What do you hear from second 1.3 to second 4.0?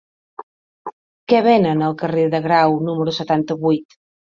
Què venen al carrer de Grau número setanta-vuit?